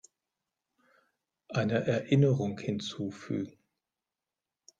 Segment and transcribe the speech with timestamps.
[1.49, 3.53] Eine Erinnerung hinzufügen.